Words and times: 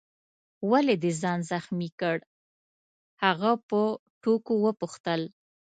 ولي 0.69 0.95
دي 1.03 1.11
ځان 1.21 1.39
زخمي 1.51 1.89
کړ؟ 1.99 2.17
هغه 3.23 3.51
په 3.67 3.79
ټوکو 4.21 4.53
وپوښتل. 4.65 5.21